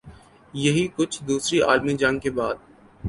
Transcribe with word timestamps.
یہی 0.53 0.87
کچھ 0.95 1.21
دوسری 1.23 1.61
عالمی 1.61 1.93
جنگ 1.97 2.19
کے 2.19 2.31
بعد 2.31 2.55